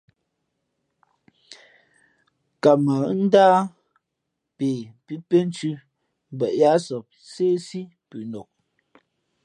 Nkamα̌ 2.55 3.01
ndáh 3.23 3.59
pe 4.57 4.67
pí 5.05 5.13
phínthʉ̄ 5.27 5.73
mbα 6.33 6.47
yáʼsap 6.59 7.05
nséhsí 7.27 7.81
pʉnok. 8.09 8.49